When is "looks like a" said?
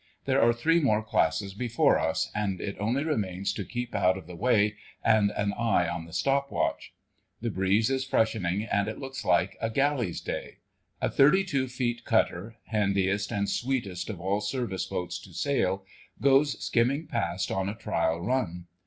8.97-9.69